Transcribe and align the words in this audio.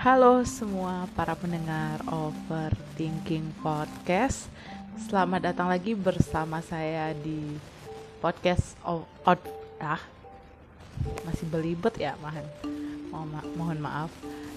Halo 0.00 0.40
semua 0.48 1.04
para 1.12 1.36
pendengar 1.36 2.00
Overthinking 2.08 3.52
Podcast. 3.60 4.48
Selamat 4.96 5.52
datang 5.52 5.68
lagi 5.68 5.92
bersama 5.92 6.64
saya 6.64 7.12
di 7.12 7.60
podcast 8.24 8.80
of 8.80 9.04
out 9.28 9.44
ah 9.76 10.00
masih 11.28 11.44
belibet 11.52 12.00
ya 12.00 12.16
mohon 12.16 12.48
mohon, 13.12 13.28
ma- 13.28 13.50
mohon 13.60 13.78
maaf. 13.84 14.08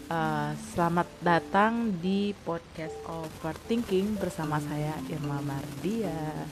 Eh, 0.07 0.51
selamat 0.71 1.11
datang 1.19 1.91
di 1.99 2.31
podcast 2.47 2.95
Overthinking 3.03 4.15
bersama 4.15 4.63
saya 4.63 4.95
Irma 5.11 5.43
Mardia. 5.43 6.47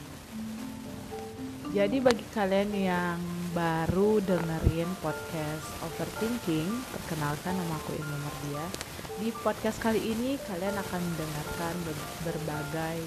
Jadi 1.72 1.96
bagi 1.96 2.28
kalian 2.28 2.70
yang 2.76 3.18
baru 3.56 4.20
dengerin 4.20 5.00
podcast 5.00 5.11
Overthinking, 5.32 6.68
perkenalkan 6.92 7.56
nama 7.56 7.80
aku 7.80 7.96
Irma 7.96 8.20
Mardia. 8.20 8.68
Di 9.16 9.32
podcast 9.40 9.80
kali 9.80 10.12
ini 10.12 10.36
kalian 10.36 10.76
akan 10.76 11.00
mendengarkan 11.00 11.72
ber- 11.88 12.12
berbagai 12.28 13.00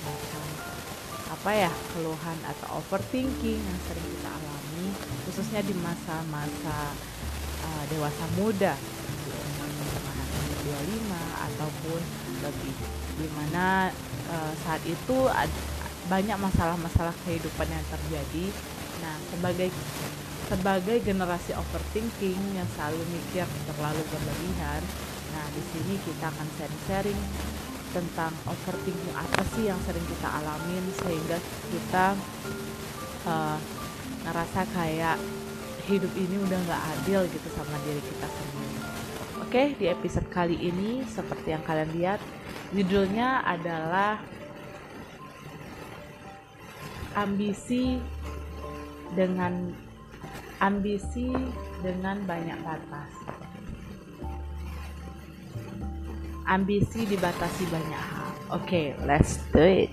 macam 0.00 0.44
apa 1.28 1.50
ya 1.52 1.72
keluhan 1.92 2.38
atau 2.48 2.80
overthinking 2.80 3.60
yang 3.60 3.80
sering 3.84 4.06
kita 4.16 4.32
alami, 4.32 4.86
khususnya 5.28 5.60
di 5.60 5.76
masa-masa 5.76 6.96
eh, 7.68 7.84
dewasa 7.92 8.24
muda, 8.40 8.72
di 8.72 9.28
umur 9.36 9.68
umur 9.68 10.00
25 10.72 11.04
ataupun 11.52 12.00
lebih, 12.48 12.76
di 13.20 13.28
mana 13.36 13.92
eh, 14.32 14.52
saat 14.64 14.80
itu 14.88 15.28
ad- 15.28 15.60
banyak 16.08 16.40
masalah-masalah 16.40 17.12
kehidupan 17.28 17.68
yang 17.68 17.84
terjadi. 17.92 18.46
Nah, 19.04 19.20
sebagai 19.28 19.68
sebagai 20.52 21.00
generasi 21.00 21.56
overthinking 21.56 22.36
yang 22.52 22.68
selalu 22.76 23.00
mikir 23.08 23.48
terlalu 23.64 24.04
berlebihan, 24.12 24.84
nah 25.32 25.48
di 25.48 25.62
sini 25.72 25.96
kita 26.04 26.28
akan 26.28 26.48
sharing-sharing 26.60 27.20
tentang 27.96 28.36
overthinking 28.44 29.16
apa 29.16 29.40
sih 29.56 29.72
yang 29.72 29.80
sering 29.88 30.04
kita 30.04 30.28
alamin 30.28 30.84
sehingga 31.00 31.40
kita 31.72 32.06
eh, 33.32 33.58
ngerasa 34.28 34.60
kayak 34.76 35.16
hidup 35.88 36.12
ini 36.20 36.36
udah 36.36 36.58
nggak 36.68 36.82
adil 37.00 37.24
gitu 37.32 37.48
sama 37.56 37.80
diri 37.88 38.04
kita 38.04 38.28
sendiri. 38.28 38.76
Oke, 39.40 39.62
di 39.80 39.88
episode 39.88 40.28
kali 40.28 40.60
ini 40.60 41.00
seperti 41.08 41.56
yang 41.56 41.64
kalian 41.64 41.90
lihat, 41.96 42.20
judulnya 42.76 43.40
adalah 43.40 44.20
ambisi 47.16 47.96
dengan 49.16 49.72
ambisi 50.62 51.26
dengan 51.82 52.22
banyak 52.22 52.54
batas. 52.62 53.10
Ambisi 56.46 57.02
dibatasi 57.02 57.66
banyak 57.66 58.02
hal. 58.14 58.30
Oke, 58.54 58.94
let's 59.02 59.42
do 59.50 59.58
it. 59.58 59.90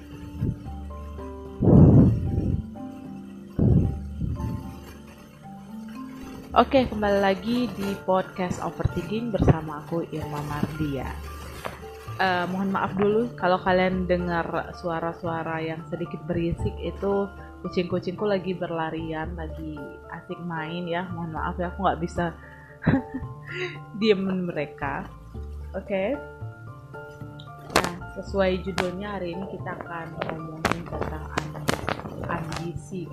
Oke, 6.53 6.85
kembali 6.85 7.19
lagi 7.21 7.65
di 7.73 7.89
podcast 8.05 8.61
Overthinking 8.61 9.33
bersama 9.33 9.81
aku 9.81 10.05
Irma 10.13 10.41
Mardia. 10.45 11.09
Eh, 12.19 12.45
mohon 12.51 12.69
maaf 12.69 12.93
dulu 12.99 13.31
kalau 13.39 13.57
kalian 13.63 14.05
dengar 14.05 14.75
suara-suara 14.75 15.63
yang 15.63 15.81
sedikit 15.87 16.19
berisik 16.27 16.75
itu 16.83 17.31
kucing-kucingku 17.59 18.23
lagi 18.23 18.55
berlarian, 18.55 19.35
lagi 19.35 19.75
asik 20.11 20.39
main 20.47 20.87
ya. 20.87 21.07
Mohon 21.11 21.31
maaf 21.35 21.55
ya, 21.59 21.71
aku 21.71 21.79
nggak 21.83 22.01
bisa 22.01 22.25
diemin 23.99 24.47
mereka. 24.47 25.03
Oke. 25.75 26.15
Nah, 27.75 27.95
sesuai 28.19 28.63
judulnya 28.63 29.19
hari 29.19 29.35
ini 29.35 29.45
kita 29.51 29.75
akan 29.75 30.07
ngomongin 30.23 30.81
tentang 30.87 31.25
ambisi. 32.25 33.05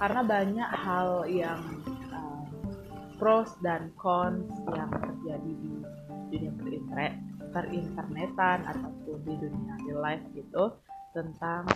Karena 0.00 0.24
banyak 0.24 0.70
hal 0.80 1.28
yang 1.28 1.60
eh, 2.08 2.44
pros 3.20 3.52
dan 3.60 3.92
cons 4.00 4.48
yang 4.72 4.88
terjadi 4.88 5.52
di 5.52 5.68
dunia 6.32 6.52
perinternet 6.56 7.14
perinternetan 7.50 8.62
ataupun 8.62 9.18
di 9.26 9.34
dunia 9.34 9.74
real 9.82 10.00
life 10.00 10.24
gitu 10.32 10.70
tentang 11.10 11.66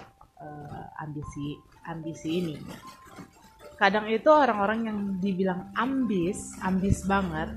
eh, 0.41 0.87
ambisi 1.03 1.59
ambisi 1.87 2.29
ini. 2.41 2.57
Kadang 3.75 4.07
itu 4.07 4.31
orang-orang 4.31 4.81
yang 4.87 4.99
dibilang 5.19 5.75
ambis, 5.75 6.55
ambis 6.63 7.03
banget, 7.05 7.51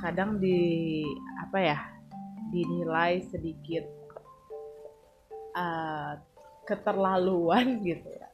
kadang 0.00 0.40
di 0.40 1.04
apa 1.40 1.58
ya 1.60 1.78
dinilai 2.50 3.20
sedikit 3.28 3.84
eh, 5.54 6.12
keterlaluan 6.64 7.78
gitu 7.88 8.08
ya, 8.08 8.28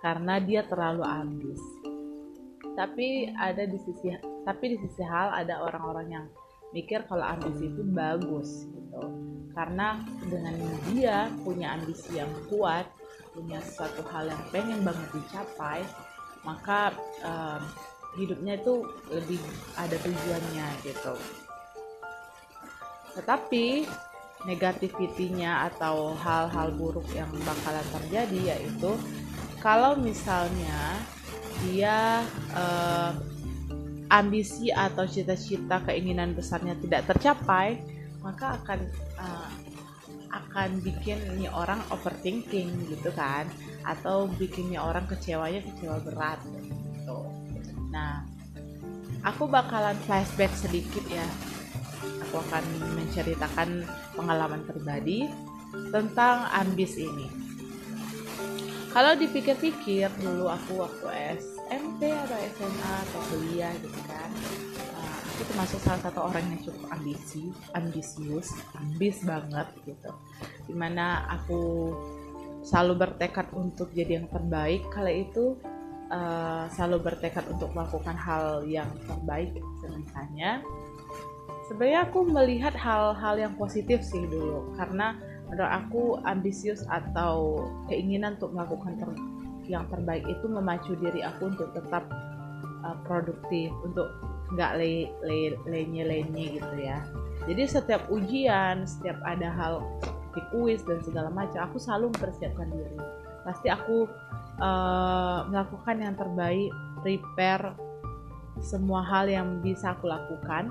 karena 0.00 0.40
dia 0.40 0.64
terlalu 0.64 1.04
ambis. 1.04 1.60
Tapi 2.76 3.32
ada 3.32 3.64
di 3.64 3.78
sisi 3.80 4.12
tapi 4.44 4.76
di 4.76 4.78
sisi 4.78 5.02
hal 5.02 5.32
ada 5.32 5.64
orang-orang 5.64 6.06
yang 6.12 6.26
mikir 6.76 7.02
kalau 7.08 7.24
ambisi 7.24 7.72
itu 7.72 7.82
bagus 7.88 8.68
gitu 8.68 9.02
karena 9.56 10.04
dengan 10.28 10.54
dia 10.92 11.32
punya 11.40 11.72
ambisi 11.72 12.20
yang 12.20 12.28
kuat 12.52 12.84
punya 13.36 13.60
sesuatu 13.60 14.00
hal 14.08 14.32
yang 14.32 14.42
pengen 14.48 14.80
banget 14.80 15.08
dicapai 15.12 15.84
maka 16.40 16.96
em, 17.20 17.60
hidupnya 18.16 18.56
itu 18.56 18.88
lebih 19.12 19.40
ada 19.76 19.92
tujuannya 20.00 20.66
gitu. 20.88 21.14
Tetapi 23.12 23.84
negativitinya 24.48 25.68
atau 25.68 26.16
hal-hal 26.16 26.72
buruk 26.80 27.04
yang 27.12 27.28
bakalan 27.44 27.84
terjadi 28.00 28.56
yaitu 28.56 28.96
kalau 29.60 29.98
misalnya 29.98 30.96
dia 31.66 32.22
eh, 32.54 33.10
ambisi 34.10 34.70
atau 34.70 35.02
cita-cita 35.02 35.82
keinginan 35.82 36.32
besarnya 36.32 36.78
tidak 36.78 37.10
tercapai 37.10 37.82
maka 38.22 38.58
akan 38.62 38.80
uh, 39.22 39.50
akan 40.32 40.82
bikin 40.82 41.18
ini 41.36 41.46
orang 41.50 41.82
overthinking 41.90 42.90
gitu 42.90 43.10
kan. 43.14 43.46
Atau 43.86 44.30
bikinnya 44.38 44.82
orang 44.82 45.06
kecewanya 45.06 45.62
kecewa 45.62 45.98
berat 46.02 46.40
gitu. 46.96 47.18
Nah 47.90 48.26
aku 49.22 49.46
bakalan 49.46 49.96
flashback 50.06 50.52
sedikit 50.54 51.02
ya. 51.10 51.26
Aku 52.28 52.42
akan 52.42 52.64
menceritakan 52.98 53.86
pengalaman 54.18 54.66
pribadi 54.66 55.26
tentang 55.90 56.50
ambis 56.50 56.98
ini. 56.98 57.28
Kalau 58.96 59.12
dipikir-pikir 59.12 60.08
dulu 60.24 60.48
aku 60.48 60.80
waktu 60.80 61.36
SMP 61.36 62.08
atau 62.08 62.38
SMA 62.56 62.92
atau 63.04 63.20
kuliah 63.28 63.72
gitu 63.76 64.00
kan 64.08 64.30
aku 65.36 65.52
termasuk 65.52 65.84
salah 65.84 66.00
satu 66.00 66.32
orang 66.32 66.48
yang 66.48 66.60
cukup 66.64 66.88
ambisi 66.96 67.52
ambisius 67.76 68.56
ambis 68.80 69.20
banget 69.20 69.68
gitu. 69.84 70.10
Di 70.64 70.72
mana 70.72 71.28
aku 71.28 71.92
selalu 72.64 73.04
bertekad 73.04 73.52
untuk 73.52 73.92
jadi 73.92 74.24
yang 74.24 74.32
terbaik. 74.32 74.88
Kala 74.88 75.12
itu 75.12 75.60
uh, 76.08 76.64
selalu 76.72 77.12
bertekad 77.12 77.44
untuk 77.52 77.68
melakukan 77.76 78.16
hal 78.16 78.64
yang 78.64 78.88
terbaik 79.04 79.52
misalnya. 79.84 80.64
Sebenarnya 81.68 82.08
aku 82.08 82.24
melihat 82.32 82.72
hal-hal 82.72 83.36
yang 83.36 83.52
positif 83.60 84.00
sih 84.08 84.24
dulu. 84.24 84.72
Karena 84.80 85.20
menurut 85.52 85.68
aku 85.68 86.02
ambisius 86.24 86.80
atau 86.88 87.60
keinginan 87.92 88.40
untuk 88.40 88.56
melakukan 88.56 88.96
ter 88.96 89.12
yang 89.68 89.84
terbaik 89.92 90.24
itu 90.24 90.46
memacu 90.48 90.96
diri 90.96 91.20
aku 91.20 91.52
untuk 91.52 91.76
tetap 91.76 92.08
uh, 92.88 92.96
produktif 93.04 93.68
untuk 93.84 94.06
nggak 94.54 94.72
le 94.78 95.10
le 95.26 95.38
lenye 95.66 96.02
lenye 96.06 96.60
gitu 96.60 96.74
ya. 96.78 97.02
Jadi 97.46 97.62
setiap 97.66 98.06
ujian 98.10 98.86
setiap 98.86 99.18
ada 99.22 99.50
hal 99.50 99.74
seperti 100.36 100.52
kuis 100.52 100.80
dan 100.84 101.00
segala 101.00 101.32
macam 101.32 101.64
aku 101.64 101.80
selalu 101.80 102.12
mempersiapkan 102.12 102.68
diri. 102.68 103.00
Pasti 103.40 103.72
aku 103.72 104.04
uh, 104.60 105.48
melakukan 105.48 105.96
yang 105.96 106.12
terbaik 106.12 106.68
prepare 107.00 107.72
semua 108.60 109.00
hal 109.00 109.32
yang 109.32 109.64
bisa 109.64 109.96
aku 109.96 110.04
lakukan 110.08 110.68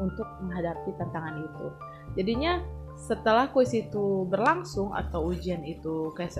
untuk 0.00 0.24
menghadapi 0.40 0.92
tantangan 0.96 1.44
itu. 1.44 1.68
Jadinya 2.16 2.64
setelah 2.96 3.52
kuis 3.52 3.76
itu 3.76 4.24
berlangsung 4.24 4.96
atau 4.96 5.28
ujian 5.28 5.60
itu 5.68 6.16
ke, 6.16 6.32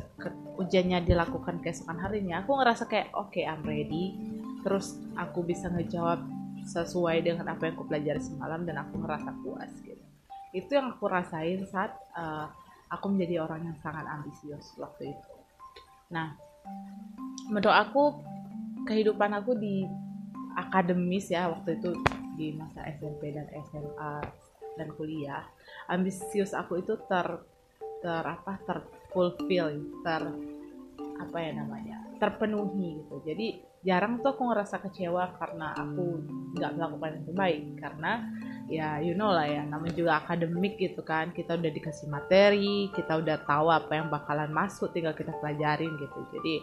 ujiannya 0.56 1.04
dilakukan 1.04 1.60
keesokan 1.60 2.00
harinya 2.00 2.40
aku 2.40 2.56
ngerasa 2.56 2.88
kayak 2.88 3.12
oke 3.12 3.28
okay, 3.28 3.44
I'm 3.44 3.60
ready 3.60 4.16
terus 4.66 4.98
aku 5.14 5.46
bisa 5.46 5.70
ngejawab 5.70 6.26
sesuai 6.66 7.22
dengan 7.22 7.54
apa 7.54 7.70
yang 7.70 7.78
aku 7.78 7.86
pelajari 7.86 8.18
semalam 8.18 8.66
dan 8.66 8.82
aku 8.82 8.98
ngerasa 8.98 9.30
puas 9.46 9.70
gitu. 9.86 10.02
Itu 10.50 10.74
yang 10.74 10.90
aku 10.90 11.06
rasain 11.06 11.62
saat 11.70 11.94
uh, 12.18 12.50
aku 12.90 13.14
menjadi 13.14 13.46
orang 13.46 13.70
yang 13.70 13.78
sangat 13.78 14.02
ambisius 14.10 14.74
waktu 14.74 15.14
itu. 15.14 15.32
Nah 16.10 16.34
menurut 17.46 17.78
aku 17.78 18.02
kehidupan 18.90 19.38
aku 19.38 19.54
di 19.54 19.86
akademis 20.58 21.30
ya 21.30 21.46
waktu 21.46 21.78
itu 21.78 21.94
di 22.34 22.58
masa 22.58 22.82
SMP 22.90 23.30
dan 23.30 23.46
SMA 23.70 24.14
dan 24.74 24.88
kuliah 24.98 25.46
ambisius 25.86 26.50
aku 26.50 26.82
itu 26.82 26.98
ter 27.06 27.38
ter 28.02 28.24
apa 28.26 28.58
terfulfill 28.66 29.78
ter 30.02 30.22
apa 31.22 31.36
ya 31.38 31.50
namanya 31.54 32.02
terpenuhi 32.18 32.98
gitu. 33.06 33.22
Jadi 33.22 33.65
jarang 33.86 34.18
tuh 34.18 34.34
aku 34.34 34.50
ngerasa 34.50 34.82
kecewa 34.82 35.38
karena 35.38 35.70
aku 35.78 36.18
nggak 36.58 36.72
melakukan 36.74 37.10
yang 37.14 37.24
terbaik. 37.30 37.62
Karena 37.78 38.12
ya 38.66 38.98
you 38.98 39.14
know 39.14 39.30
lah 39.30 39.46
ya 39.46 39.62
namanya 39.62 39.94
juga 39.94 40.12
akademik 40.18 40.74
gitu 40.82 41.06
kan. 41.06 41.30
Kita 41.30 41.54
udah 41.54 41.70
dikasih 41.70 42.10
materi 42.10 42.90
kita 42.90 43.22
udah 43.22 43.46
tahu 43.46 43.70
apa 43.70 43.92
yang 43.94 44.10
bakalan 44.10 44.50
masuk 44.50 44.90
tinggal 44.90 45.14
kita 45.14 45.30
pelajarin 45.38 45.94
gitu. 45.94 46.20
Jadi 46.34 46.54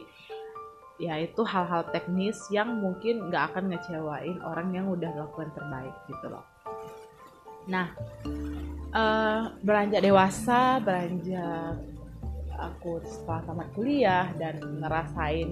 ya 1.01 1.17
itu 1.17 1.41
hal-hal 1.41 1.89
teknis 1.89 2.37
yang 2.51 2.77
mungkin 2.77 3.31
nggak 3.31 3.55
akan 3.55 3.71
ngecewain 3.71 4.37
orang 4.43 4.75
yang 4.75 4.85
udah 4.91 5.09
melakukan 5.15 5.49
terbaik 5.55 5.95
gitu 6.11 6.27
loh. 6.27 6.45
Nah 7.71 7.87
uh, 8.91 9.55
beranjak 9.63 10.03
dewasa 10.03 10.83
beranjak 10.83 11.79
aku 12.53 13.01
setelah 13.03 13.41
tamat 13.43 13.67
kuliah 13.73 14.29
dan 14.37 14.61
ngerasain 14.79 15.49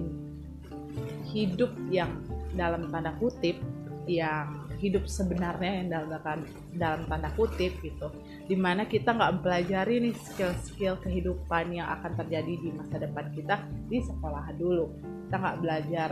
hidup 1.32 1.72
yang 1.88 2.20
dalam 2.52 2.92
tanda 2.92 3.16
kutip 3.16 3.56
yang 4.04 4.66
hidup 4.82 5.06
sebenarnya 5.06 5.72
yang 5.78 5.88
dalam 5.94 6.42
dalam 6.74 7.02
tanda 7.06 7.30
kutip 7.38 7.70
gitu. 7.80 8.10
Di 8.50 8.58
mana 8.58 8.82
kita 8.90 9.14
nggak 9.14 9.38
mempelajari 9.38 10.02
nih 10.02 10.14
skill-skill 10.18 10.98
kehidupan 10.98 11.70
yang 11.70 11.86
akan 11.86 12.18
terjadi 12.18 12.52
di 12.58 12.68
masa 12.74 12.98
depan 12.98 13.30
kita 13.30 13.62
di 13.86 14.02
sekolah 14.02 14.50
dulu. 14.58 14.90
Kita 15.30 15.36
nggak 15.38 15.58
belajar 15.62 16.10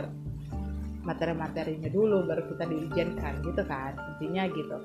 materi-materinya 1.01 1.89
dulu 1.89 2.29
baru 2.29 2.45
kita 2.45 2.63
diujiankan 2.69 3.33
gitu 3.41 3.61
kan 3.65 3.93
intinya 4.15 4.43
gitu. 4.47 4.77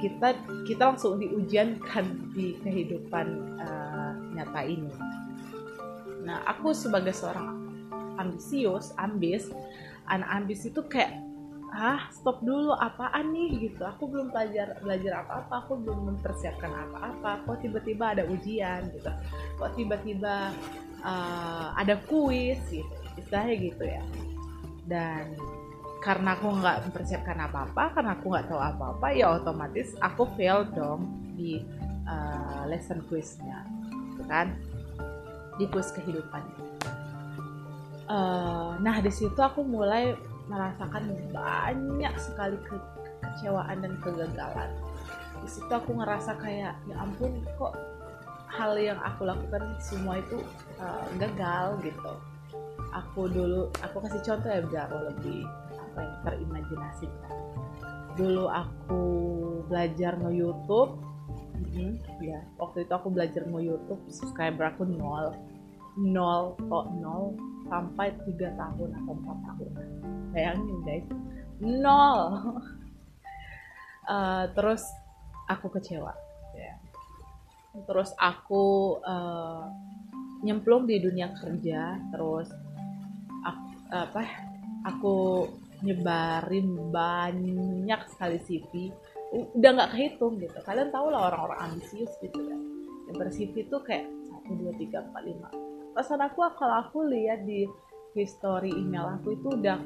Kita 0.00 0.28
kita 0.64 0.82
langsung 0.94 1.20
diujiankan 1.20 2.32
di 2.32 2.56
kehidupan 2.64 3.26
uh, 3.60 4.12
nyata 4.32 4.62
ini. 4.64 4.90
Nah 6.24 6.40
aku 6.48 6.72
sebagai 6.72 7.12
seorang 7.12 7.65
ambisius 8.18 8.92
ambis. 8.96 9.48
Anak 10.06 10.28
ambis 10.30 10.66
itu 10.66 10.80
kayak 10.86 11.18
ah 11.76 12.08
stop 12.14 12.40
dulu 12.40 12.72
apaan 12.78 13.34
nih? 13.34 13.70
Gitu. 13.70 13.82
Aku 13.82 14.08
belum 14.08 14.32
belajar 14.32 14.78
belajar 14.80 15.26
apa-apa 15.26 15.54
aku 15.66 15.78
belum 15.82 16.14
mempersiapkan 16.14 16.72
apa-apa. 16.72 17.44
Kok 17.44 17.58
tiba-tiba 17.62 18.16
ada 18.16 18.24
ujian 18.26 18.88
gitu. 18.94 19.10
Kok 19.60 19.72
tiba-tiba 19.76 20.54
uh, 21.04 21.74
ada 21.76 22.00
kuis 22.06 22.60
gitu. 22.70 22.94
Istilahnya 23.18 23.54
gitu 23.60 23.84
ya. 23.84 24.02
Dan 24.86 25.34
karena 26.06 26.38
aku 26.38 26.62
nggak 26.62 26.86
mempersiapkan 26.86 27.38
apa-apa 27.50 27.98
karena 27.98 28.14
aku 28.14 28.30
nggak 28.30 28.46
tahu 28.46 28.60
apa-apa 28.62 29.06
ya 29.10 29.42
otomatis 29.42 29.98
aku 29.98 30.30
fail 30.38 30.62
dong 30.70 31.10
di 31.34 31.58
uh, 32.06 32.62
lesson 32.70 33.02
quiznya 33.10 33.66
gitu 34.14 34.22
kan? 34.30 34.54
Di 35.58 35.66
kuis 35.72 35.90
kehidupan 35.90 36.44
uh, 38.08 38.78
nah 38.80 38.96
di 39.02 39.12
situ 39.12 39.38
aku 39.38 39.62
mulai 39.62 40.14
merasakan 40.46 41.10
banyak 41.34 42.14
sekali 42.22 42.56
ke 42.62 42.78
kekecewaan 43.20 43.82
dan 43.82 43.92
kegagalan. 44.00 44.70
Di 45.42 45.48
situ 45.50 45.70
aku 45.70 45.98
ngerasa 45.98 46.38
kayak 46.38 46.78
ya 46.86 46.96
ampun 46.96 47.42
kok 47.58 47.74
hal 48.46 48.78
yang 48.78 48.96
aku 49.02 49.26
lakukan 49.26 49.74
semua 49.82 50.22
itu 50.22 50.38
uh, 50.78 51.06
gagal 51.18 51.82
gitu. 51.82 52.12
Aku 52.94 53.28
dulu 53.28 53.68
aku 53.82 54.00
kasih 54.06 54.22
contoh 54.22 54.48
ya 54.48 54.62
biar 54.64 54.88
lebih 54.88 55.44
apa 55.76 55.98
ya 56.00 56.14
terimajinasi 56.24 57.08
dulu 58.16 58.48
aku 58.48 59.02
belajar 59.68 60.16
nge 60.16 60.32
YouTube 60.32 60.96
mm-hmm, 61.60 61.90
ya 62.24 62.40
waktu 62.56 62.88
itu 62.88 62.92
aku 62.96 63.12
belajar 63.12 63.44
nge 63.44 63.60
YouTube 63.60 64.00
subscriber 64.08 64.72
aku 64.72 64.88
nol. 64.88 65.36
Nol 65.96 66.56
kok 66.56 66.86
nol 66.96 67.36
sampai 67.66 68.14
tiga 68.26 68.52
tahun 68.54 68.90
atau 69.02 69.12
empat 69.14 69.38
tahun. 69.46 69.70
Bayangin 70.34 70.78
guys. 70.84 71.06
Nol. 71.62 72.20
Uh, 74.06 74.44
terus 74.56 74.82
aku 75.50 75.70
kecewa. 75.72 76.12
Yeah. 76.56 76.80
terus 77.84 78.16
aku 78.16 78.96
uh, 79.04 79.68
nyemplung 80.40 80.88
di 80.88 80.96
dunia 80.96 81.36
kerja 81.36 82.00
terus 82.08 82.48
aku, 83.44 83.68
apa 83.92 84.24
aku 84.88 85.16
nyebarin 85.84 86.88
banyak 86.88 88.00
sekali 88.08 88.40
CV 88.40 88.88
udah 89.52 89.70
nggak 89.76 89.92
kehitung 89.92 90.40
gitu. 90.40 90.56
Kalian 90.64 90.88
tau 90.88 91.12
lah 91.12 91.28
orang-orang 91.28 91.76
ambisius 91.76 92.16
gitu 92.24 92.40
ya 92.40 92.56
yang 93.06 93.16
ber-CV 93.16 93.54
tuh 93.70 93.80
kayak 93.86 94.06
satu 94.26 94.52
dua 94.58 94.72
tiga 94.74 94.98
empat 95.02 95.22
lima 95.22 95.48
pesan 95.96 96.20
aku 96.20 96.44
kalau 96.60 96.84
aku 96.84 97.08
lihat 97.08 97.48
di 97.48 97.64
history 98.12 98.68
email 98.68 99.16
aku 99.16 99.32
itu 99.32 99.48
udah 99.56 99.80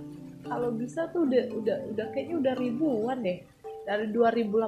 kalau 0.47 0.73
bisa 0.75 1.07
tuh 1.15 1.29
udah 1.29 1.45
udah 1.53 1.79
udah 1.95 2.07
kayaknya 2.11 2.37
udah 2.41 2.55
ribuan 2.57 3.19
deh. 3.21 3.39
Dari 3.85 4.07
2018 4.13 4.67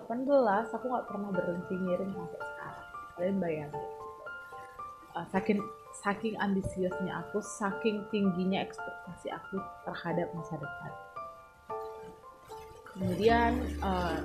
aku 0.73 0.85
nggak 0.89 1.07
pernah 1.09 1.31
berhenti 1.33 1.75
ngirim 1.77 2.11
sampai 2.13 2.41
sekarang. 2.41 2.87
Kalian 3.17 3.37
bayangin. 3.41 3.85
Uh, 5.13 5.27
saking 5.29 5.61
saking 5.93 6.35
ambisiusnya 6.41 7.21
aku 7.21 7.45
saking 7.45 8.01
tingginya 8.09 8.65
ekspektasi 8.65 9.29
aku 9.33 9.61
terhadap 9.85 10.29
masa 10.33 10.57
depan. 10.57 10.93
Kemudian 12.93 13.53
uh, 13.81 14.21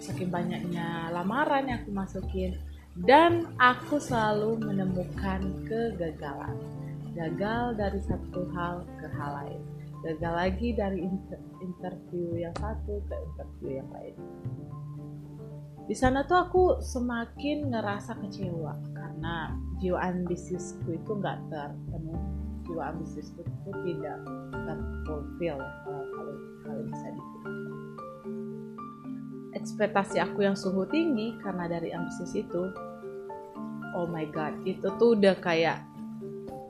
saking 0.00 0.28
banyaknya 0.28 1.12
lamaran 1.12 1.68
yang 1.68 1.80
aku 1.84 1.92
masukin 1.92 2.56
dan 3.06 3.46
aku 3.62 4.02
selalu 4.02 4.58
menemukan 4.58 5.54
kegagalan. 5.70 6.58
Gagal 7.14 7.78
dari 7.78 8.00
satu 8.02 8.46
hal 8.54 8.82
ke 8.98 9.06
hal 9.14 9.30
lain. 9.44 9.62
Gagal 10.02 10.34
lagi 10.34 10.68
dari 10.74 11.06
inter 11.06 11.38
interview 11.62 12.38
yang 12.38 12.54
satu 12.58 13.02
ke 13.06 13.14
interview 13.14 13.82
yang 13.82 13.90
lain. 13.94 14.14
Di 15.86 15.94
sana 15.94 16.26
tuh 16.26 16.38
aku 16.42 16.64
semakin 16.82 17.70
ngerasa 17.70 18.18
kecewa. 18.18 18.74
Karena 18.94 19.54
jiwa 19.78 19.98
ambisiusku 20.10 20.94
itu 20.94 21.10
nggak 21.14 21.38
terpenuhi. 21.50 22.22
Jiwa 22.66 22.82
ambisiusku 22.94 23.40
itu 23.46 23.70
tidak 23.86 24.18
terfulfill 24.52 25.58
kalau 25.86 26.04
kalau 26.66 26.82
bisa 26.86 27.06
dibilang. 27.14 27.66
Ekspektasi 29.56 30.22
aku 30.22 30.44
yang 30.44 30.54
sungguh 30.54 30.86
tinggi 30.92 31.34
karena 31.40 31.66
dari 31.66 31.90
ambisius 31.90 32.36
itu 32.36 32.68
oh 33.96 34.08
my 34.08 34.26
god 34.28 34.56
itu 34.68 34.84
tuh 34.98 35.16
udah 35.16 35.36
kayak 35.38 35.80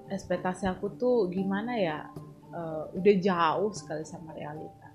ekspektasi 0.08 0.68
aku 0.68 0.94
tuh 0.96 1.28
gimana 1.32 1.76
ya? 1.76 1.98
Uh, 2.48 2.88
udah 2.96 3.14
jauh 3.20 3.70
sekali 3.76 4.02
sama 4.08 4.32
realita. 4.32 4.88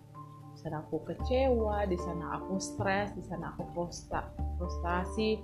Di 0.54 0.58
sana 0.66 0.82
aku 0.82 1.06
kecewa 1.06 1.86
di 1.86 1.98
sana 2.02 2.42
aku 2.42 2.58
stres 2.58 3.14
di 3.14 3.22
sana 3.22 3.54
aku 3.54 3.62
frustra 3.78 4.26
frustasi 4.58 5.38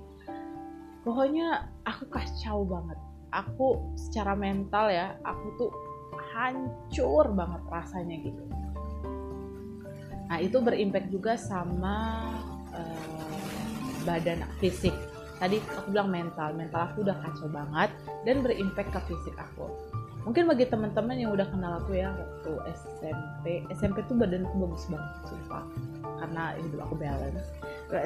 pokoknya 1.06 1.70
aku 1.86 2.10
kacau 2.10 2.66
banget. 2.66 2.98
Aku 3.30 3.94
secara 3.94 4.34
mental 4.34 4.90
ya 4.90 5.14
aku 5.22 5.46
tuh 5.54 5.70
hancur 6.34 7.30
banget 7.30 7.62
rasanya 7.70 8.16
gitu. 8.26 8.42
Nah 10.26 10.38
itu 10.42 10.58
berimpact 10.58 11.14
juga 11.14 11.38
sama 11.38 12.26
uh, 12.74 13.38
badan 14.02 14.42
fisik 14.58 14.94
tadi 15.40 15.56
aku 15.64 15.88
bilang 15.90 16.12
mental 16.12 16.52
mental 16.52 16.86
aku 16.86 17.02
udah 17.02 17.16
kacau 17.24 17.48
banget 17.48 17.90
dan 18.28 18.44
berimpact 18.44 18.92
ke 18.92 19.00
fisik 19.08 19.34
aku. 19.40 19.66
Mungkin 20.28 20.52
bagi 20.52 20.68
teman-teman 20.68 21.16
yang 21.16 21.32
udah 21.32 21.48
kenal 21.48 21.80
aku 21.80 21.96
ya 21.96 22.12
waktu 22.12 22.52
SMP 22.76 23.64
SMP 23.72 24.04
tuh 24.04 24.20
badan 24.20 24.44
aku 24.44 24.68
bagus 24.68 24.84
banget 24.92 25.12
sumpah. 25.24 25.64
Karena 26.20 26.42
hidup 26.60 26.80
aku 26.84 26.94
balance. 27.00 27.48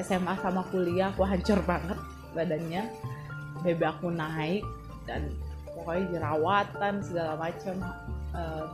SMA 0.07 0.33
sama 0.39 0.63
kuliah 0.71 1.11
aku 1.11 1.27
hancur 1.27 1.59
banget 1.67 1.99
badannya. 2.31 2.87
BB 3.61 3.81
aku 3.83 4.15
naik 4.15 4.63
dan 5.03 5.27
pokoknya 5.75 6.03
jerawatan 6.15 7.03
segala 7.03 7.35
macam. 7.35 7.75
Uh, 8.31 8.65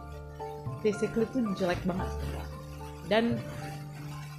physically 0.81 1.25
tuh 1.29 1.45
jelek 1.55 1.79
banget 1.85 2.09
semua 2.17 2.45
dan 3.05 3.37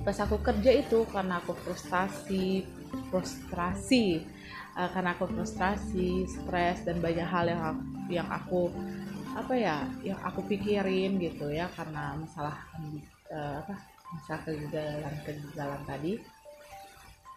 pas 0.02 0.18
aku 0.18 0.40
kerja 0.42 0.82
itu 0.82 1.06
karena 1.12 1.38
aku 1.38 1.54
frustasi 1.62 2.66
frustrasi. 3.10 4.24
Uh, 4.72 4.88
karena 4.88 5.12
aku 5.12 5.28
frustrasi 5.28 6.24
stres 6.24 6.80
dan 6.88 6.96
banyak 7.04 7.28
hal 7.28 7.44
yang 7.44 7.60
aku, 7.60 7.84
yang 8.08 8.28
aku 8.32 8.60
apa 9.32 9.54
ya 9.56 9.76
yang 10.04 10.20
aku 10.20 10.44
pikirin 10.44 11.16
gitu 11.16 11.48
ya 11.48 11.68
karena 11.72 12.16
masalah 12.20 12.56
uh, 13.32 13.64
apa 13.64 13.74
masalah 14.12 14.40
kegagalan 14.44 15.14
kegagalan 15.24 15.82
tadi. 15.84 16.12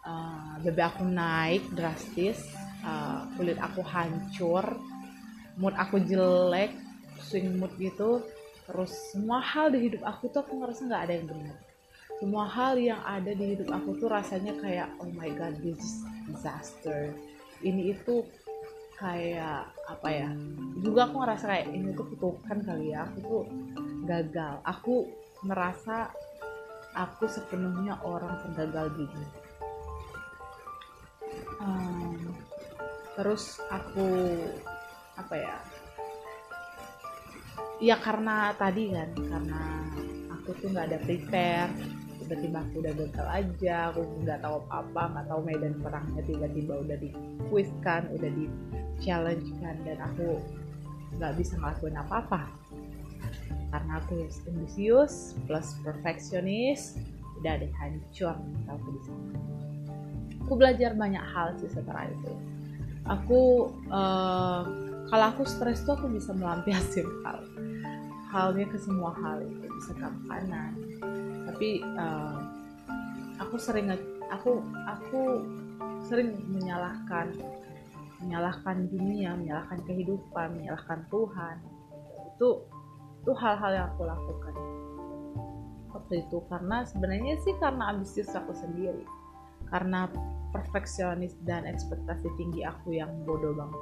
Uh, 0.06 0.62
BB 0.62 0.78
aku 0.86 1.04
naik 1.10 1.66
drastis 1.74 2.38
uh, 2.86 3.26
kulit 3.34 3.58
aku 3.58 3.82
hancur 3.82 4.78
mood 5.58 5.74
aku 5.76 5.98
jelek 6.04 6.72
swing 7.26 7.58
mood 7.58 7.72
gitu 7.80 8.22
terus 8.66 8.92
semua 9.14 9.40
hal 9.40 9.72
di 9.72 9.90
hidup 9.90 10.04
aku 10.04 10.28
tuh 10.30 10.44
aku 10.44 10.62
ngerasa 10.62 10.82
nggak 10.90 11.04
ada 11.10 11.14
yang 11.16 11.28
benar 11.30 11.58
semua 12.22 12.48
hal 12.48 12.79
yang 12.79 13.01
ada 13.03 13.31
di 13.36 13.55
hidup 13.55 13.69
aku 13.72 14.00
tuh 14.00 14.07
rasanya 14.07 14.55
kayak 14.63 14.88
oh 15.03 15.12
my 15.12 15.29
god 15.36 15.55
this 15.60 15.77
is 15.79 16.03
disaster. 16.31 17.12
Ini 17.63 17.95
itu 17.98 18.24
kayak 18.95 19.75
apa 19.91 20.07
ya 20.07 20.29
juga 20.79 21.12
aku 21.12 21.15
ngerasa 21.19 21.45
kayak 21.51 21.67
ini 21.75 21.91
tuh 21.91 22.07
kutukan 22.15 22.57
kali 22.63 22.95
ya 22.95 23.07
aku 23.07 23.17
tuh 23.24 23.43
gagal. 24.07 24.63
Aku 24.63 25.12
merasa 25.43 26.10
aku 26.95 27.27
sepenuhnya 27.27 28.00
orang 28.07 28.39
penggagal 28.39 28.88
gini 28.95 29.45
um, 31.60 32.15
terus 33.15 33.60
aku 33.72 34.07
apa 35.15 35.36
ya 35.36 35.57
ya 37.79 37.95
karena 38.00 38.55
tadi 38.55 38.91
kan 38.91 39.10
karena 39.15 39.62
aku 40.31 40.50
tuh 40.60 40.67
nggak 40.72 40.88
ada 40.91 41.00
prepare 41.03 41.72
tiba-tiba 42.25 42.58
aku 42.65 42.82
udah 42.82 42.94
gagal 42.98 43.27
aja 43.29 43.94
aku 43.94 44.01
nggak 44.25 44.41
tahu 44.41 44.58
apa-apa 44.65 45.03
nggak 45.13 45.25
tahu 45.29 45.41
medan 45.46 45.74
perangnya 45.77 46.22
tiba-tiba 46.25 46.74
udah 46.82 46.98
di 46.98 47.10
quiz 47.53 47.70
kan 47.86 48.10
udah 48.10 48.29
di 48.34 48.50
challenge 48.98 49.46
kan 49.62 49.77
dan 49.86 50.01
aku 50.01 50.41
nggak 51.22 51.34
bisa 51.39 51.53
ngelakuin 51.60 51.98
apa-apa. 52.00 52.41
Karena 53.72 54.00
aku 54.00 54.25
ambisius 54.50 55.36
plus 55.48 55.75
perfeksionis 55.84 56.96
udah 57.41 57.60
deh 57.60 57.72
hancur 57.77 58.36
aku 58.72 58.88
di 58.96 59.01
sana. 59.03 59.36
Aku 60.46 60.53
belajar 60.55 60.98
banyak 60.98 61.22
hal 61.22 61.58
sih 61.60 61.70
setelah 61.70 62.08
itu. 62.08 62.34
Aku 63.05 63.70
uh, 63.94 64.63
kalau 65.13 65.25
aku 65.29 65.46
stres 65.46 65.86
tuh 65.86 65.94
aku 65.94 66.10
bisa 66.10 66.34
melampiaskan 66.34 67.05
hal. 67.22 67.39
Halnya 68.34 68.67
ke 68.67 68.77
semua 68.82 69.15
hal 69.15 69.46
itu 69.46 69.67
bisa 69.79 69.91
ke 69.96 70.03
makanan 70.03 70.75
tapi 71.56 71.80
uh, 71.96 72.36
aku 73.40 73.56
sering 73.56 73.88
aku 74.28 74.60
aku 74.92 75.40
sering 76.04 76.36
menyalahkan 76.52 77.32
menyalahkan 78.20 78.92
dunia 78.92 79.40
menyalahkan 79.40 79.80
kehidupan 79.88 80.60
menyalahkan 80.60 81.08
Tuhan. 81.08 81.56
Itu 82.36 82.68
itu 83.24 83.32
hal-hal 83.40 83.72
yang 83.72 83.88
aku 83.88 84.04
lakukan 84.04 84.56
waktu 85.96 86.28
itu. 86.28 86.44
Karena 86.52 86.84
sebenarnya 86.84 87.40
sih 87.40 87.56
karena 87.64 87.88
ambisius 87.88 88.36
aku 88.36 88.52
sendiri. 88.52 89.08
Karena 89.72 90.12
perfeksionis 90.52 91.40
dan 91.48 91.64
ekspektasi 91.72 92.36
tinggi 92.36 92.68
aku 92.68 93.00
yang 93.00 93.16
bodoh 93.24 93.56
banget. 93.56 93.82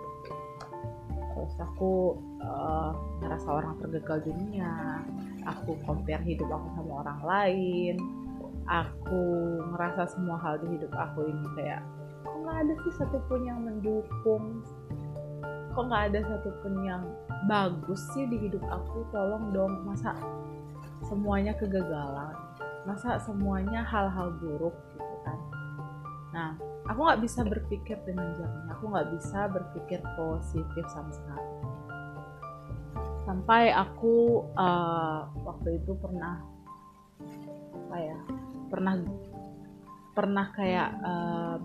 Terus 1.10 1.58
aku 1.58 2.22
uh, 2.38 2.94
ngerasa 3.18 3.50
orang 3.50 3.82
tergagal 3.82 4.30
dunia 4.30 5.02
aku 5.48 5.78
compare 5.84 6.24
hidup 6.24 6.48
aku 6.50 6.68
sama 6.76 6.94
orang 7.06 7.22
lain 7.24 7.96
aku 8.68 9.24
ngerasa 9.76 10.08
semua 10.16 10.40
hal 10.40 10.60
di 10.64 10.80
hidup 10.80 10.92
aku 10.96 11.28
ini 11.28 11.48
kayak 11.60 11.84
kok 12.24 12.38
nggak 12.40 12.58
ada 12.64 12.74
sih 12.88 12.94
satupun 12.96 13.40
yang 13.44 13.60
mendukung? 13.64 14.64
Kok 15.74 15.84
nggak 15.90 16.04
ada 16.14 16.20
satupun 16.24 16.74
yang 16.88 17.04
bagus 17.52 18.00
sih 18.16 18.24
di 18.30 18.40
hidup 18.48 18.64
aku? 18.72 19.04
Tolong 19.12 19.52
dong 19.52 19.84
masa 19.84 20.16
semuanya 21.04 21.52
kegagalan? 21.60 22.32
Masa 22.88 23.20
semuanya 23.20 23.84
hal-hal 23.84 24.32
buruk 24.40 24.76
gitu 24.96 25.16
kan? 25.28 25.40
Nah 26.32 26.52
aku 26.88 27.00
nggak 27.00 27.22
bisa 27.24 27.42
berpikir 27.48 27.98
dengan 28.04 28.28
jernih 28.36 28.68
aku 28.76 28.92
nggak 28.92 29.08
bisa 29.16 29.48
berpikir 29.48 30.00
positif 30.20 30.86
sama 30.92 31.12
sekali 31.16 31.53
sampai 33.24 33.72
aku 33.72 34.44
uh, 34.56 35.32
waktu 35.48 35.80
itu 35.80 35.96
pernah 35.96 36.44
apa 37.74 37.98
ya 38.00 38.18
pernah 38.68 38.94
pernah 40.12 40.46
kayak 40.52 40.90
uh, 41.02 41.58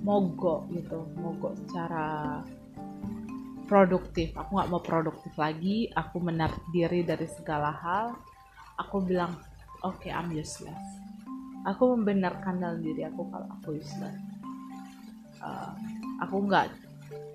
mogok 0.00 0.70
gitu 0.72 1.04
mogok 1.20 1.52
secara 1.66 2.40
produktif. 3.70 4.34
Aku 4.34 4.58
nggak 4.58 4.70
mau 4.70 4.82
produktif 4.82 5.30
lagi 5.38 5.86
aku 5.94 6.18
menarik 6.18 6.58
diri 6.74 7.06
dari 7.06 7.26
segala 7.30 7.70
hal. 7.70 8.18
Aku 8.82 9.04
bilang 9.04 9.36
oke 9.86 10.02
okay, 10.02 10.10
I'm 10.10 10.32
useless. 10.34 10.86
Aku 11.68 11.92
membenarkan 11.94 12.58
dalam 12.58 12.80
diri 12.80 13.04
aku 13.04 13.28
kalau 13.28 13.46
aku 13.60 13.78
useless. 13.78 14.16
Uh, 15.40 15.72
aku 16.24 16.44
nggak 16.48 16.72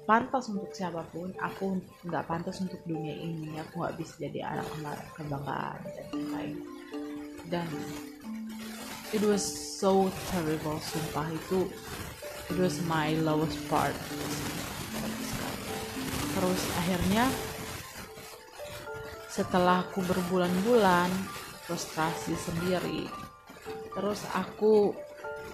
pantas 0.05 0.47
untuk 0.47 0.69
siapa 0.71 1.01
pun 1.09 1.33
aku 1.41 1.81
nggak 2.05 2.25
pantas 2.29 2.62
untuk 2.62 2.79
dunia 2.85 3.13
ini. 3.13 3.57
Aku 3.59 3.81
nggak 3.81 3.97
bisa 3.97 4.13
jadi 4.21 4.45
anak 4.45 4.69
kebanggaan 5.17 5.81
dan 5.83 6.07
lain 6.31 6.57
dan 7.50 7.69
it 9.13 9.21
was 9.21 9.41
so 9.43 10.09
terrible 10.29 10.77
sumpah. 10.81 11.29
Itu 11.33 11.69
it 12.53 12.57
was 12.57 12.81
my 12.85 13.17
lowest 13.21 13.57
part. 13.69 13.97
Terus 16.35 16.62
akhirnya 16.79 17.25
setelah 19.35 19.83
aku 19.83 20.00
berbulan-bulan 20.07 21.12
frustrasi 21.67 22.38
sendiri 22.39 23.25
terus 23.95 24.24
aku 24.35 24.91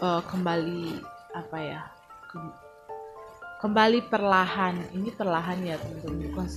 uh, 0.01 0.21
kembali 0.25 0.97
apa 1.37 1.57
ya 1.61 1.81
ke, 2.29 2.37
kembali 3.61 4.09
perlahan. 4.09 4.89
Ini 4.97 5.13
perlahan 5.13 5.61
ya 5.61 5.77
tentu 5.77 6.09
bukan 6.09 6.49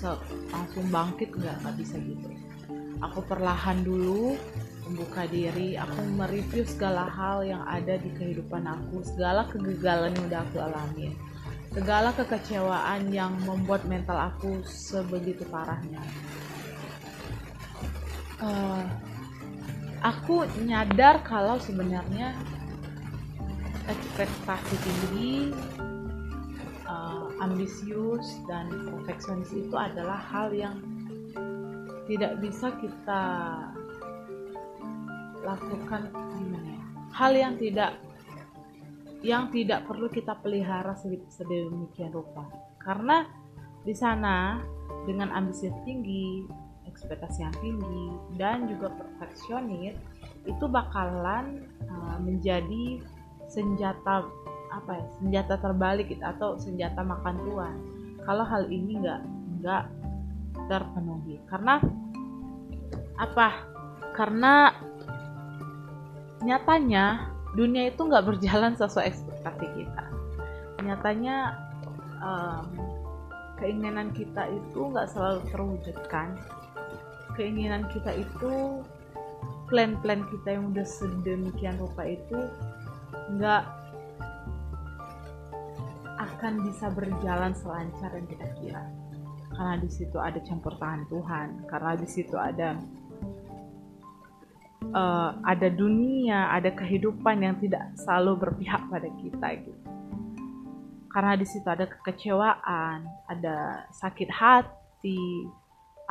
langsung 0.49 0.89
bangkit 0.89 1.37
nggak 1.37 1.61
nggak 1.61 1.77
bisa 1.77 2.01
gitu. 2.01 2.33
Aku 3.05 3.21
perlahan 3.29 3.85
dulu 3.85 4.41
membuka 4.89 5.29
diri. 5.29 5.77
Aku 5.77 6.01
mereview 6.17 6.65
segala 6.65 7.05
hal 7.13 7.45
yang 7.45 7.61
ada 7.69 8.01
di 8.01 8.09
kehidupan 8.17 8.65
aku. 8.65 9.05
Segala 9.05 9.45
kegagalan 9.53 10.17
yang 10.17 10.25
udah 10.33 10.41
aku 10.49 10.57
alami. 10.65 11.13
Segala 11.77 12.17
kekecewaan 12.17 13.13
yang 13.13 13.37
membuat 13.45 13.85
mental 13.85 14.33
aku 14.33 14.65
sebegitu 14.65 15.45
parahnya. 15.53 16.01
Uh, 18.41 18.81
aku 20.01 20.49
nyadar 20.65 21.21
kalau 21.21 21.61
sebenarnya 21.61 22.33
ekspektasi 23.85 24.75
tinggi 24.81 25.53
ambisius 27.43 28.39
dan 28.47 28.71
perfeksionis 28.91 29.51
itu 29.51 29.75
adalah 29.75 30.19
hal 30.19 30.55
yang 30.55 30.79
tidak 32.05 32.37
bisa 32.39 32.69
kita 32.79 33.23
lakukan 35.45 36.09
gimana 36.13 36.71
ya 36.77 36.85
hal 37.15 37.33
yang 37.33 37.55
tidak 37.57 37.97
yang 39.25 39.49
tidak 39.49 39.89
perlu 39.89 40.13
kita 40.13 40.37
pelihara 40.45 40.93
sedemikian 41.33 42.13
rupa. 42.13 42.45
Karena 42.77 43.25
di 43.81 43.97
sana 43.97 44.61
dengan 45.09 45.33
ambisi 45.33 45.73
tinggi 45.89 46.45
ekspektasi 46.85 47.41
yang 47.41 47.57
tinggi 47.65 48.05
dan 48.37 48.69
juga 48.69 48.93
perfeksionis 48.93 49.97
itu 50.45 50.65
bakalan 50.69 51.65
uh, 51.89 52.21
menjadi 52.21 53.01
senjata 53.49 54.29
apa 54.75 54.91
ya 54.99 55.07
senjata 55.23 55.55
terbalik 55.63 56.11
gitu, 56.11 56.25
atau 56.27 56.59
senjata 56.59 57.07
makan 57.07 57.39
tuan 57.47 57.75
kalau 58.27 58.43
hal 58.43 58.67
ini 58.67 58.99
nggak 58.99 59.23
nggak 59.63 59.85
terpenuhi. 60.67 61.39
Karena 61.47 61.79
apa? 63.21 63.49
Karena 64.15 64.75
nyatanya 66.43 67.31
dunia 67.55 67.89
itu 67.89 68.01
nggak 68.03 68.27
berjalan 68.27 68.75
sesuai 68.75 69.07
ekspektasi 69.15 69.67
kita. 69.79 70.05
Nyatanya 70.83 71.37
um, 72.21 72.67
keinginan 73.63 74.11
kita 74.11 74.51
itu 74.51 74.81
nggak 74.91 75.09
selalu 75.15 75.41
terwujudkan 75.55 76.37
keinginan 77.39 77.87
kita 77.91 78.15
itu 78.15 78.83
plan-plan 79.67 80.23
kita 80.31 80.59
yang 80.59 80.71
udah 80.71 80.87
sedemikian 80.87 81.75
rupa 81.81 82.07
itu 82.07 82.39
nggak 83.35 83.65
akan 86.45 86.61
bisa 86.61 86.93
berjalan 86.93 87.57
selancar 87.57 88.13
yang 88.13 88.29
kita 88.29 88.45
kira 88.61 88.85
karena 89.57 89.81
di 89.81 89.89
situ 89.89 90.21
ada 90.21 90.37
campur 90.45 90.77
tangan 90.77 91.09
Tuhan 91.09 91.49
karena 91.73 91.97
di 91.97 92.05
situ 92.05 92.37
ada 92.37 92.77
uh, 94.93 95.41
ada 95.41 95.73
dunia 95.73 96.53
ada 96.53 96.69
kehidupan 96.69 97.41
yang 97.41 97.57
tidak 97.65 97.89
selalu 97.97 98.45
berpihak 98.45 98.77
pada 98.93 99.09
kita 99.25 99.49
gitu 99.57 99.89
karena 101.17 101.33
di 101.33 101.49
situ 101.49 101.65
ada 101.65 101.89
kekecewaan 101.89 103.09
ada 103.33 103.89
sakit 103.97 104.29
hati 104.29 105.49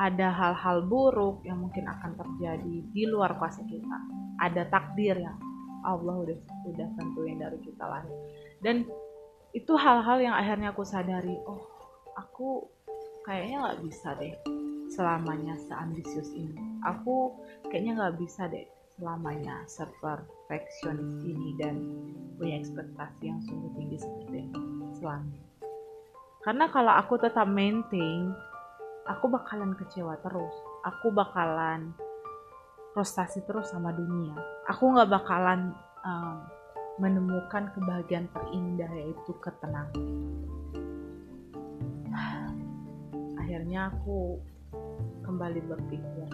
ada 0.01 0.33
hal-hal 0.33 0.89
buruk 0.89 1.45
yang 1.45 1.61
mungkin 1.61 1.85
akan 1.85 2.17
terjadi 2.17 2.81
di 2.89 3.05
luar 3.05 3.37
kuasa 3.37 3.61
kita. 3.61 3.97
Ada 4.41 4.65
takdir 4.73 5.21
yang 5.21 5.37
Allah 5.85 6.17
udah 6.17 6.37
udah 6.65 6.87
tentuin 6.97 7.37
dari 7.37 7.61
kita 7.61 7.85
lahir. 7.85 8.17
Dan 8.65 8.89
itu 9.53 9.73
hal-hal 9.77 10.17
yang 10.19 10.35
akhirnya 10.35 10.73
aku 10.73 10.81
sadari, 10.81 11.37
oh 11.45 11.69
aku 12.17 12.65
kayaknya 13.25 13.69
nggak 13.69 13.79
bisa 13.85 14.17
deh 14.17 14.33
selamanya 14.89 15.55
seambisius 15.69 16.29
ini. 16.33 16.57
Aku 16.83 17.37
kayaknya 17.69 18.01
nggak 18.01 18.17
bisa 18.19 18.49
deh 18.49 18.65
selamanya 18.93 19.61
seperfeksionis 19.65 21.21
ini 21.25 21.49
dan 21.57 21.75
punya 22.37 22.61
ekspektasi 22.61 23.29
yang 23.29 23.39
sungguh 23.45 23.71
tinggi 23.77 23.97
seperti 24.01 24.49
ini. 24.49 24.57
Selamanya 24.97 25.53
karena 26.43 26.67
kalau 26.67 26.91
aku 26.91 27.15
tetap 27.23 27.47
maintain 27.47 28.35
aku 29.07 29.31
bakalan 29.31 29.71
kecewa 29.79 30.19
terus. 30.19 30.51
Aku 30.83 31.15
bakalan 31.15 31.95
frustasi 32.91 33.39
terus 33.47 33.71
sama 33.71 33.95
dunia. 33.95 34.35
Aku 34.67 34.91
nggak 34.91 35.07
bakalan 35.07 35.71
um, 36.03 36.43
menemukan 37.01 37.73
kebahagiaan 37.73 38.29
terindah 38.29 38.91
yaitu 38.93 39.31
ketenangan. 39.41 40.07
Akhirnya 43.41 43.89
aku 43.93 44.37
kembali 45.23 45.61
berpikir 45.65 46.29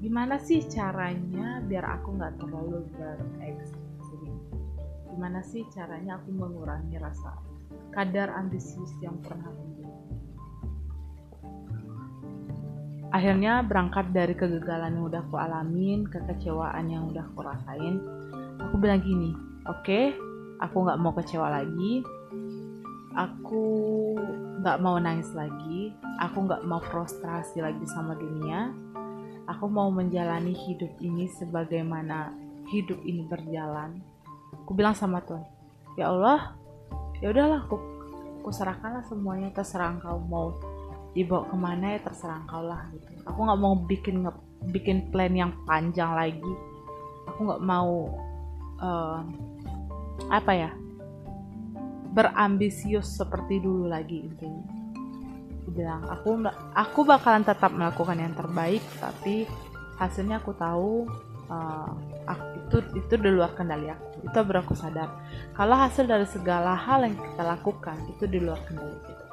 gimana 0.00 0.40
sih 0.40 0.64
caranya 0.64 1.60
biar 1.60 1.84
aku 2.00 2.16
nggak 2.16 2.40
terlalu 2.40 2.88
berekspektasi 2.96 4.16
gimana 5.12 5.44
sih 5.44 5.68
caranya 5.68 6.16
aku 6.16 6.32
mengurangi 6.32 6.96
rasa 6.96 7.36
kadar 7.92 8.32
ambisius 8.32 8.94
yang 9.04 9.18
pernah 9.20 9.50
muncul? 9.52 9.90
Akhirnya 13.10 13.66
berangkat 13.66 14.14
dari 14.14 14.32
kegagalan 14.38 14.96
yang 14.96 15.04
udah 15.10 15.20
aku 15.26 15.36
alamin 15.36 16.06
kekecewaan 16.06 16.86
yang 16.88 17.10
udah 17.10 17.26
aku 17.26 17.42
rasain 17.42 18.00
aku 18.70 18.78
bilang 18.78 19.02
gini 19.02 19.34
oke 19.66 19.82
okay, 19.82 20.14
aku 20.62 20.86
nggak 20.86 21.00
mau 21.02 21.10
kecewa 21.10 21.50
lagi. 21.50 22.06
Aku 23.10 23.66
nggak 24.62 24.78
mau 24.78 24.94
nangis 25.02 25.34
lagi. 25.34 25.90
Aku 26.22 26.46
nggak 26.46 26.62
mau 26.62 26.78
frustrasi 26.78 27.58
lagi 27.58 27.82
sama 27.90 28.14
dunia. 28.14 28.70
Aku 29.50 29.66
mau 29.66 29.90
menjalani 29.90 30.54
hidup 30.54 30.94
ini 31.02 31.26
sebagaimana 31.26 32.30
hidup 32.70 33.02
ini 33.02 33.26
berjalan. 33.26 33.98
Aku 34.62 34.78
bilang 34.78 34.94
sama 34.94 35.18
Tuhan 35.26 35.42
ya 35.98 36.10
Allah 36.12 36.54
ya 37.18 37.34
udahlah 37.34 37.66
aku 37.66 37.76
aku 38.40 38.50
serahkanlah 38.54 39.04
semuanya 39.04 39.50
terserah 39.52 39.92
engkau 39.92 40.16
mau 40.22 40.54
dibawa 41.12 41.44
ke 41.50 41.56
mana 41.58 41.86
ya 41.98 42.00
terserah 42.06 42.38
engkau 42.46 42.62
lah 42.62 42.86
gitu. 42.94 43.10
Aku 43.26 43.38
nggak 43.42 43.60
mau 43.60 43.74
bikin 43.84 44.22
bikin 44.70 45.10
plan 45.10 45.34
yang 45.34 45.52
panjang 45.66 46.14
lagi. 46.14 46.52
Aku 47.26 47.50
nggak 47.50 47.62
mau 47.66 48.06
uh, 48.80 49.20
apa 50.28 50.52
ya 50.52 50.70
berambisius 52.10 53.16
seperti 53.16 53.62
dulu 53.62 53.86
lagi 53.86 54.26
intinya 54.26 54.66
bilang 55.70 56.02
aku 56.10 56.42
aku 56.74 57.00
bakalan 57.06 57.46
tetap 57.46 57.70
melakukan 57.70 58.18
yang 58.18 58.34
terbaik 58.34 58.82
tapi 58.98 59.46
hasilnya 60.02 60.42
aku 60.42 60.50
tahu 60.58 61.06
uh, 61.46 61.94
aku, 62.26 62.44
itu 62.58 62.76
itu 62.98 63.14
di 63.14 63.30
luar 63.30 63.54
kendali 63.54 63.86
aku 63.86 64.10
itu 64.20 64.36
baru 64.44 64.60
aku 64.60 64.76
sadar. 64.76 65.08
Kalau 65.56 65.76
hasil 65.80 66.04
dari 66.04 66.28
segala 66.28 66.76
hal 66.76 67.08
yang 67.08 67.16
kita 67.16 67.40
lakukan 67.40 67.96
itu 68.12 68.28
di 68.28 68.36
luar 68.36 68.60
kendali 68.68 68.98
kita. 69.00 69.26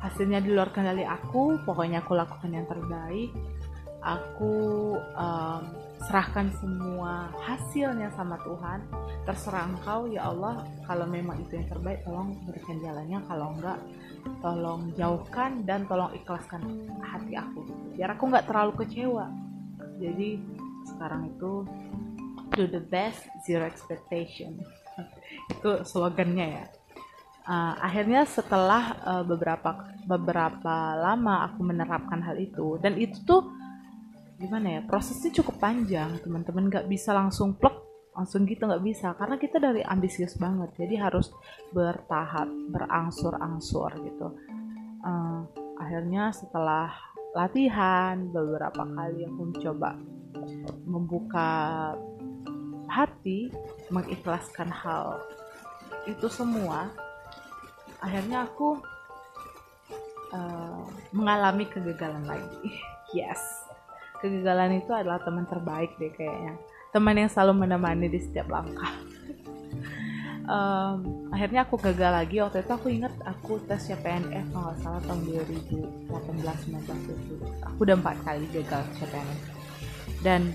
Hasilnya 0.00 0.40
di 0.40 0.50
luar 0.56 0.72
kendali 0.72 1.04
aku 1.04 1.60
pokoknya 1.68 2.00
aku 2.00 2.16
lakukan 2.16 2.48
yang 2.48 2.64
terbaik 2.64 3.28
aku 4.00 4.96
um, 4.96 5.62
serahkan 6.10 6.50
semua 6.58 7.30
hasilnya 7.38 8.10
sama 8.18 8.34
Tuhan. 8.42 8.82
Terserah 9.22 9.70
engkau 9.70 10.10
ya 10.10 10.26
Allah 10.26 10.66
kalau 10.82 11.06
memang 11.06 11.38
itu 11.38 11.54
yang 11.54 11.70
terbaik 11.70 12.02
tolong 12.02 12.34
berikan 12.50 12.82
jalannya. 12.82 13.22
Kalau 13.30 13.46
enggak 13.54 13.78
tolong 14.42 14.82
jauhkan 14.98 15.62
dan 15.62 15.86
tolong 15.86 16.10
ikhlaskan 16.18 16.90
hati 16.98 17.38
aku. 17.38 17.62
Biar 17.94 18.18
aku 18.18 18.26
nggak 18.26 18.50
terlalu 18.50 18.82
kecewa. 18.82 19.30
Jadi 20.02 20.42
sekarang 20.90 21.30
itu 21.30 21.62
do 22.58 22.66
the 22.66 22.82
best 22.82 23.30
zero 23.46 23.62
expectation. 23.62 24.58
Itu 25.54 25.86
slogannya 25.86 26.58
ya. 26.58 26.66
Uh, 27.46 27.74
akhirnya 27.78 28.26
setelah 28.26 28.98
uh, 29.06 29.24
beberapa 29.24 29.94
beberapa 30.10 30.74
lama 30.98 31.46
aku 31.50 31.64
menerapkan 31.66 32.20
hal 32.20 32.36
itu 32.36 32.78
dan 32.78 32.94
itu 33.00 33.16
tuh 33.26 33.42
gimana 34.40 34.80
ya 34.80 34.82
prosesnya 34.88 35.36
cukup 35.36 35.60
panjang 35.60 36.16
teman-teman 36.24 36.72
nggak 36.72 36.88
bisa 36.88 37.12
langsung 37.12 37.52
plek 37.60 37.76
langsung 38.16 38.48
gitu 38.48 38.64
nggak 38.64 38.80
bisa 38.80 39.12
karena 39.12 39.36
kita 39.36 39.60
dari 39.60 39.84
ambisius 39.84 40.40
banget 40.40 40.72
jadi 40.80 41.08
harus 41.08 41.28
bertahap 41.76 42.48
berangsur-angsur 42.72 43.92
gitu. 44.00 44.32
Uh, 45.00 45.44
akhirnya 45.76 46.32
setelah 46.32 46.88
latihan 47.36 48.32
beberapa 48.32 48.82
kali 48.82 49.28
aku 49.28 49.40
mencoba 49.52 49.96
membuka 50.88 51.48
hati 52.88 53.52
mengikhlaskan 53.92 54.72
hal 54.72 55.20
itu 56.08 56.26
semua 56.32 56.90
akhirnya 58.00 58.48
aku 58.48 58.80
uh, 60.32 60.84
mengalami 61.12 61.68
kegagalan 61.68 62.24
lagi. 62.24 62.72
Yes 63.10 63.59
kegagalan 64.20 64.80
itu 64.80 64.92
adalah 64.92 65.20
teman 65.24 65.44
terbaik 65.48 65.92
deh 65.96 66.12
kayaknya. 66.14 66.54
Teman 66.92 67.16
yang 67.16 67.30
selalu 67.30 67.66
menemani 67.66 68.06
di 68.08 68.20
setiap 68.20 68.48
langkah. 68.48 68.92
Um, 70.50 71.30
akhirnya 71.30 71.62
aku 71.62 71.78
gagal 71.78 72.10
lagi. 72.10 72.42
Waktu 72.42 72.66
itu 72.66 72.72
aku 72.74 72.90
inget 72.90 73.14
aku 73.22 73.62
tes 73.70 73.86
CPNF 73.86 74.50
kalau 74.50 74.66
nggak 74.66 74.78
salah 74.82 74.98
tahun 75.06 75.20
2018 75.46 76.10
19 76.10 77.06
itu 77.06 77.34
aku 77.62 77.78
udah 77.86 77.94
empat 77.94 78.16
kali 78.26 78.50
gagal 78.50 78.82
CPNF 78.98 79.40
dan 80.26 80.50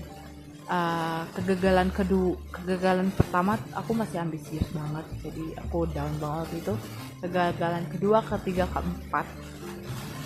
uh, 0.70 1.26
kegagalan 1.34 1.90
kedua 1.90 2.38
kegagalan 2.54 3.08
pertama 3.14 3.58
aku 3.74 3.92
masih 3.94 4.22
ambisius 4.22 4.66
banget. 4.74 5.06
Jadi 5.26 5.44
aku 5.58 5.86
down 5.90 6.14
banget 6.20 6.48
itu. 6.62 6.74
Kegagalan 7.22 7.84
kedua 7.90 8.22
ketiga 8.22 8.68
keempat. 8.70 9.26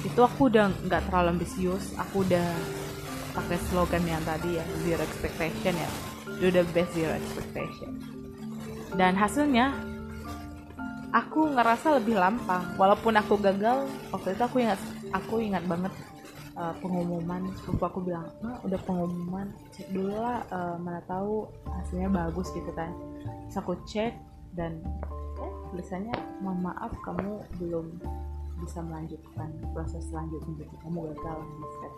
Itu 0.02 0.20
aku 0.24 0.50
udah 0.50 0.72
nggak 0.88 1.08
terlalu 1.08 1.40
ambisius. 1.40 1.94
Aku 1.94 2.24
udah 2.24 2.48
pakai 3.32 3.58
slogan 3.70 4.04
yang 4.06 4.22
tadi 4.26 4.58
ya 4.58 4.64
zero 4.82 5.02
expectation 5.02 5.74
ya. 5.74 5.90
Do 6.40 6.48
the 6.48 6.64
best 6.72 6.92
zero 6.96 7.12
expectation. 7.14 8.00
Dan 8.96 9.14
hasilnya 9.14 9.70
aku 11.10 11.50
ngerasa 11.54 11.98
lebih 12.02 12.18
lampang 12.18 12.74
walaupun 12.78 13.18
aku 13.18 13.38
gagal 13.38 13.86
waktu 14.14 14.34
itu 14.34 14.42
aku 14.46 14.56
ingat 14.62 14.80
aku 15.10 15.34
ingat 15.42 15.62
banget 15.66 15.92
uh, 16.58 16.74
pengumuman. 16.78 17.50
Sepupu 17.60 17.84
aku 17.86 18.00
bilang 18.02 18.26
ah, 18.46 18.58
udah 18.66 18.80
pengumuman 18.86 19.46
cek 19.74 19.90
dulu 19.90 20.14
lah 20.14 20.42
uh, 20.50 20.76
mana 20.78 21.02
tahu 21.06 21.46
hasilnya 21.70 22.10
bagus 22.10 22.50
gitu 22.54 22.70
kan. 22.74 22.90
Terus 23.46 23.56
aku 23.58 23.74
cek 23.86 24.14
dan 24.58 24.82
eh, 25.38 25.52
tulisannya 25.70 26.14
mohon 26.42 26.66
maaf 26.66 26.90
kamu 27.06 27.42
belum 27.62 27.86
bisa 28.60 28.84
melanjutkan 28.84 29.48
proses 29.72 30.04
selanjutnya 30.12 30.66
jadi 30.66 30.76
kamu 30.84 30.98
gagal. 31.14 31.38
Di 31.42 31.66
step 31.78 31.92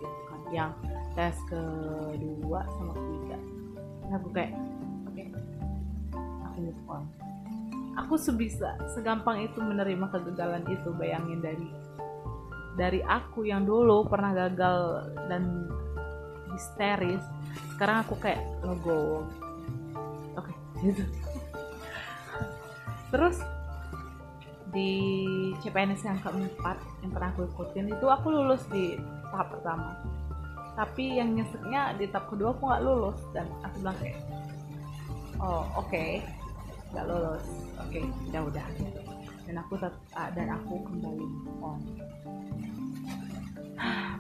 yang 0.53 0.77
tes 1.17 1.37
kedua 1.49 2.61
sama 2.77 2.93
ketiga. 2.95 3.37
Nah, 4.09 4.17
aku 4.21 4.29
kayak 4.37 4.53
oke 5.09 5.13
okay, 5.17 5.27
aku 6.47 6.59
move 6.61 6.83
on. 6.87 7.05
Aku 7.93 8.15
sebisa 8.17 8.77
segampang 8.97 9.45
itu 9.45 9.61
menerima 9.61 10.09
kegagalan 10.13 10.65
itu 10.69 10.93
bayangin 10.97 11.41
dari 11.41 11.69
dari 12.77 13.01
aku 13.05 13.45
yang 13.45 13.69
dulu 13.69 14.09
pernah 14.09 14.33
gagal 14.33 15.13
dan 15.29 15.69
histeris 16.53 17.21
sekarang 17.77 18.05
aku 18.05 18.17
kayak 18.21 18.41
logo 18.65 19.29
oke 20.37 20.49
okay, 20.49 20.55
gitu. 20.89 21.05
Terus 23.13 23.37
di 24.73 24.89
CPNS 25.61 26.01
yang 26.09 26.17
keempat 26.25 26.81
yang 27.05 27.13
pernah 27.13 27.29
aku 27.37 27.45
ikutin 27.45 27.93
itu 27.93 28.07
aku 28.09 28.33
lulus 28.33 28.65
di 28.73 28.97
tahap 29.29 29.53
pertama 29.53 30.01
tapi 30.73 31.21
yang 31.21 31.37
nyeseknya 31.37 31.93
di 32.01 32.09
tahap 32.09 32.33
kedua 32.33 32.57
aku 32.57 32.65
nggak 32.65 32.85
lulus 32.85 33.21
dan 33.37 33.45
aku 33.61 33.77
bilang 33.85 33.99
kayak 34.01 34.19
oh 35.37 35.69
oke 35.77 35.89
okay. 35.89 36.25
nggak 36.93 37.07
lulus. 37.09 37.47
Oke 37.81 38.01
okay, 38.01 38.05
ya 38.33 38.41
udah. 38.41 38.67
Dan 39.45 39.57
aku 39.61 39.75
uh, 39.81 39.91
dan 40.33 40.49
aku 40.49 40.75
kembali 40.87 41.27
on. 41.61 41.81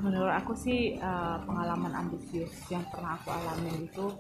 Menurut 0.03 0.35
aku 0.35 0.53
sih 0.59 0.99
uh, 0.99 1.39
pengalaman 1.47 1.95
ambisius 1.95 2.53
yang 2.69 2.83
pernah 2.91 3.15
aku 3.15 3.31
alami 3.31 3.87
itu 3.87 4.11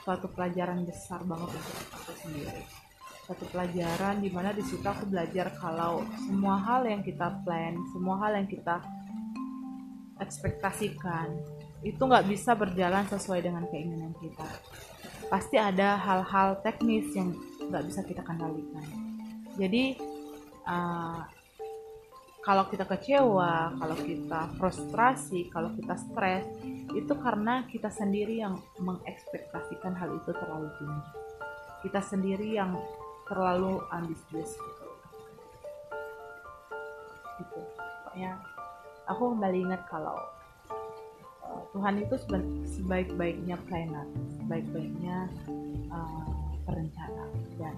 suatu 0.00 0.26
pelajaran 0.32 0.88
besar 0.88 1.20
banget 1.28 1.52
untuk 1.52 1.76
aku 1.92 2.12
sendiri. 2.24 2.62
Satu 3.28 3.44
pelajaran 3.52 4.24
di 4.24 4.32
mana 4.32 4.56
di 4.56 4.64
situ 4.64 4.80
aku 4.80 5.04
belajar 5.04 5.52
kalau 5.60 6.00
semua 6.24 6.56
hal 6.64 6.88
yang 6.88 7.04
kita 7.04 7.44
plan 7.44 7.76
semua 7.92 8.16
hal 8.24 8.40
yang 8.40 8.48
kita 8.48 8.80
ekspektasikan 10.18 11.34
itu 11.86 11.98
nggak 11.98 12.26
bisa 12.26 12.58
berjalan 12.58 13.06
sesuai 13.06 13.42
dengan 13.42 13.64
keinginan 13.70 14.12
kita 14.18 14.48
pasti 15.30 15.60
ada 15.60 15.94
hal-hal 15.98 16.58
teknis 16.64 17.10
yang 17.14 17.34
nggak 17.68 17.84
bisa 17.86 18.00
kita 18.02 18.22
kendalikan 18.26 18.86
jadi 19.58 19.98
uh, 20.66 21.22
kalau 22.48 22.64
kita 22.64 22.88
kecewa, 22.88 23.76
kalau 23.76 23.96
kita 24.08 24.48
frustrasi, 24.56 25.52
kalau 25.52 25.68
kita 25.76 26.00
stres, 26.00 26.48
itu 26.96 27.12
karena 27.20 27.68
kita 27.68 27.92
sendiri 27.92 28.40
yang 28.40 28.56
mengekspektasikan 28.80 29.92
hal 29.92 30.16
itu 30.16 30.32
terlalu 30.32 30.72
tinggi. 30.80 31.12
Kita 31.84 32.00
sendiri 32.00 32.56
yang 32.56 32.72
terlalu 33.28 33.84
ambisius 33.92 34.56
gitu. 34.56 34.86
Gitu. 37.36 37.60
Aku 39.08 39.34
kembali 39.34 39.58
ingat 39.64 39.82
kalau 39.88 40.16
uh, 41.48 41.62
Tuhan 41.72 42.04
itu 42.04 42.14
sebaik-baiknya 42.78 43.56
planner, 43.66 44.06
sebaik-baiknya 44.38 45.26
uh, 45.88 46.28
perencana. 46.68 47.24
Dan 47.56 47.74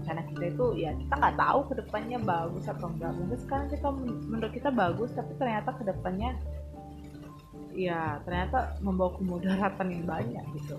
rencana 0.00 0.22
kita 0.32 0.44
itu 0.54 0.64
ya 0.78 0.90
kita 0.94 1.14
nggak 1.18 1.36
tahu 1.36 1.60
ke 1.68 1.74
depannya 1.84 2.18
bagus 2.22 2.64
atau 2.64 2.88
enggak 2.88 3.12
mungkin 3.12 3.38
sekarang 3.44 3.68
kita 3.68 3.88
menurut 4.30 4.52
kita 4.54 4.70
bagus 4.72 5.10
tapi 5.12 5.36
ternyata 5.36 5.68
ke 5.76 5.84
depannya 5.84 6.32
ya 7.76 8.16
ternyata 8.24 8.80
membawa 8.80 9.12
kemudaratan 9.20 9.86
yang 9.92 10.04
banyak 10.08 10.44
gitu. 10.56 10.78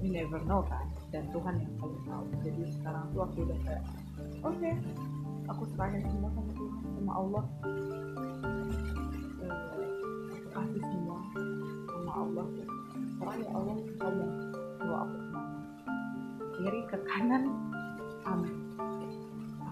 You 0.00 0.08
never 0.14 0.40
know 0.48 0.64
kan 0.64 0.88
dan 1.12 1.28
Tuhan 1.30 1.60
yang 1.60 1.74
paling 1.76 2.02
tahu. 2.08 2.24
Jadi 2.48 2.62
sekarang 2.80 3.04
tuh 3.12 3.22
aku 3.28 3.36
udah 3.44 3.58
kayak 3.66 3.84
oke 4.40 4.56
okay, 4.56 4.74
aku 5.48 5.62
serahin 5.74 6.00
semua 6.08 6.30
sama 6.32 6.52
Tuhan 6.56 6.80
sama 6.96 7.12
Allah 7.12 7.44
Allah 12.14 12.46
sekarang 13.18 13.38
ya 13.42 13.50
Allah 13.52 13.76
kamu 13.98 14.24
bawa 14.78 14.96
aku 15.06 15.16
ke 15.18 15.28
mana 15.34 15.58
kiri 16.54 16.80
ke 16.86 16.98
kanan 17.10 17.44
amin 18.24 18.64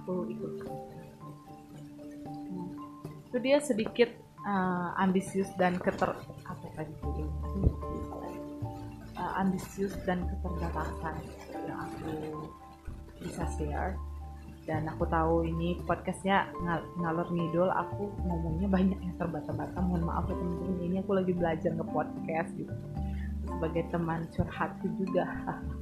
aku 0.02 0.26
ikut. 0.26 0.52
Nah, 2.50 2.68
itu 3.30 3.36
dia 3.38 3.62
sedikit 3.62 4.10
uh, 4.42 4.90
ambisius 4.98 5.46
dan 5.54 5.78
keter 5.78 6.10
apa 6.42 6.66
tadi 6.74 6.94
uh, 9.14 9.32
ambisius 9.38 9.94
dan 10.02 10.26
keterbatasan 10.26 11.14
yang 11.70 11.78
aku 11.86 12.50
bisa 13.22 13.46
share 13.54 13.94
dan 14.62 14.86
aku 14.86 15.02
tahu 15.10 15.42
ini 15.42 15.82
podcastnya 15.82 16.46
ngal 16.62 16.86
ngalor 17.02 17.26
ngidol 17.34 17.70
aku 17.74 18.14
ngomongnya 18.22 18.68
banyak 18.70 18.98
yang 19.02 19.14
terbata-bata 19.18 19.74
mohon 19.82 20.06
maaf 20.06 20.30
ya 20.30 20.38
teman-teman 20.38 20.78
ini 20.86 20.96
aku 21.02 21.12
lagi 21.18 21.32
belajar 21.34 21.70
nge 21.74 21.86
podcast 21.90 22.50
gitu 22.54 22.74
sebagai 23.42 23.82
teman 23.90 24.30
curhatku 24.30 24.86
juga 25.02 25.26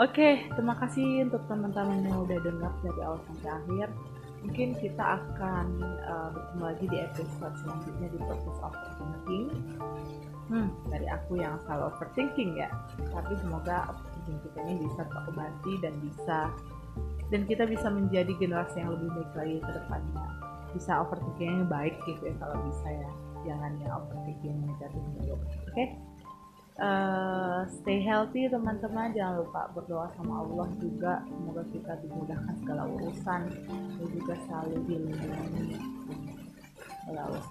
Oke, 0.00 0.48
terima 0.56 0.72
kasih 0.80 1.28
untuk 1.28 1.44
teman-teman 1.52 2.00
yang 2.08 2.24
udah 2.24 2.40
dengar 2.40 2.72
dari 2.80 3.00
awal 3.04 3.20
sampai 3.28 3.50
akhir. 3.60 3.88
Mungkin 4.40 4.68
kita 4.80 5.04
akan 5.20 5.66
uh, 6.08 6.28
bertemu 6.32 6.62
lagi 6.64 6.86
di 6.88 6.98
episode 6.98 7.54
selanjutnya 7.60 8.08
di 8.08 8.18
proses 8.24 8.56
overthinking. 8.64 9.46
Hmm, 10.48 10.72
dari 10.88 11.06
aku 11.12 11.36
yang 11.38 11.60
selalu 11.68 11.92
overthinking 11.92 12.56
ya. 12.56 12.72
Tapi 13.12 13.36
semoga 13.44 13.92
overthinking 13.92 14.38
kita 14.48 14.58
ini 14.64 14.74
bisa 14.80 15.02
terobati 15.04 15.72
dan 15.84 15.94
bisa 16.00 16.38
dan 17.32 17.48
kita 17.48 17.64
bisa 17.64 17.88
menjadi 17.88 18.30
generasi 18.36 18.84
yang 18.84 18.92
lebih 18.92 19.08
baik 19.16 19.32
lagi 19.34 19.56
ke 19.64 19.70
depannya. 19.72 20.24
Bisa 20.76 20.92
overthinking 21.00 21.48
yang 21.48 21.68
baik 21.68 21.96
gitu 22.04 22.22
ya 22.28 22.34
kalau 22.36 22.56
bisa 22.68 22.88
ya. 22.92 23.10
Jangan 23.42 23.72
yang 23.80 23.92
overthinking 23.96 24.52
yang 24.52 24.68
negatif. 24.68 25.02
Oke? 25.32 25.40
Okay? 25.72 25.88
uh, 26.80 27.66
stay 27.68 28.00
healthy 28.00 28.48
teman-teman 28.48 29.12
jangan 29.12 29.44
lupa 29.44 29.68
berdoa 29.76 30.08
sama 30.16 30.46
Allah 30.46 30.68
juga 30.80 31.20
semoga 31.28 31.62
kita 31.68 31.92
dimudahkan 32.00 32.54
segala 32.62 32.82
urusan 32.88 33.40
dan 33.68 34.08
juga 34.08 34.34
selalu 34.48 34.76
dilindungi 34.88 35.76
oleh 37.10 37.20
Allah 37.20 37.44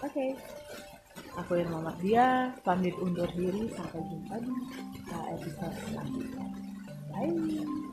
oke 0.00 0.08
okay. 0.08 0.30
aku 1.36 1.52
yang 1.60 1.68
Muhammad 1.74 1.96
dia 2.00 2.54
pamit 2.64 2.94
undur 3.02 3.28
diri 3.34 3.68
sampai 3.74 4.00
jumpa 4.08 4.34
di 4.40 4.52
episode 5.36 5.76
selanjutnya 5.90 6.46
bye 7.12 7.92